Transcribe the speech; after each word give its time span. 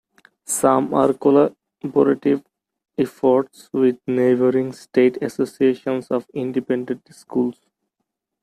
Some 0.47 0.95
are 0.95 1.13
collaborative 1.13 2.43
efforts 2.97 3.69
with 3.71 3.99
neighboring 4.07 4.71
state 4.73 5.21
associations 5.21 6.07
of 6.09 6.25
independent 6.33 7.07
schools. 7.13 7.59